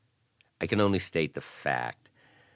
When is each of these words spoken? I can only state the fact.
I 0.59 0.65
can 0.65 0.81
only 0.81 0.97
state 0.97 1.35
the 1.35 1.41
fact. 1.41 2.09